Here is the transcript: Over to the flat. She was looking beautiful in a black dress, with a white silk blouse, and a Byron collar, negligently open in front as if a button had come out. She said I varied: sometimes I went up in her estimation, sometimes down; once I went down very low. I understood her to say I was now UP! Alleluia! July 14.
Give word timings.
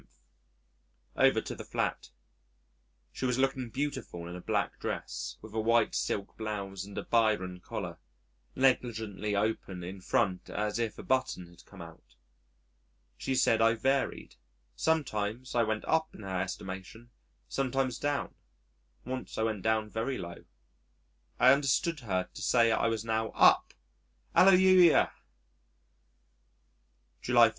Over 1.15 1.41
to 1.41 1.53
the 1.53 1.63
flat. 1.63 2.09
She 3.11 3.27
was 3.27 3.37
looking 3.37 3.69
beautiful 3.69 4.27
in 4.27 4.35
a 4.35 4.41
black 4.41 4.79
dress, 4.79 5.37
with 5.43 5.53
a 5.53 5.59
white 5.59 5.93
silk 5.93 6.35
blouse, 6.37 6.83
and 6.85 6.97
a 6.97 7.03
Byron 7.03 7.59
collar, 7.59 7.99
negligently 8.55 9.35
open 9.35 9.83
in 9.83 10.01
front 10.01 10.49
as 10.49 10.79
if 10.79 10.97
a 10.97 11.03
button 11.03 11.45
had 11.51 11.63
come 11.67 11.83
out. 11.83 12.15
She 13.15 13.35
said 13.35 13.61
I 13.61 13.75
varied: 13.75 14.37
sometimes 14.75 15.53
I 15.53 15.61
went 15.61 15.85
up 15.85 16.15
in 16.15 16.23
her 16.23 16.41
estimation, 16.41 17.11
sometimes 17.47 17.99
down; 17.99 18.33
once 19.05 19.37
I 19.37 19.43
went 19.43 19.61
down 19.61 19.87
very 19.91 20.17
low. 20.17 20.45
I 21.39 21.53
understood 21.53 21.99
her 21.99 22.27
to 22.33 22.41
say 22.41 22.71
I 22.71 22.87
was 22.87 23.05
now 23.05 23.29
UP! 23.35 23.71
Alleluia! 24.33 25.11
July 27.21 27.49
14. 27.49 27.49